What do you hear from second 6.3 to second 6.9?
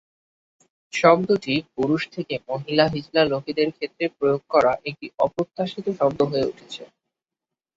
হয়ে উঠেছে।